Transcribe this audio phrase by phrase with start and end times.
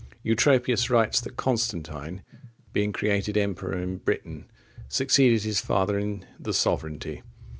[0.25, 2.23] Eutropius writes that Constantine,
[2.73, 4.49] being created emperor in Britain,
[4.89, 7.21] succeeded his father in the sovereignty.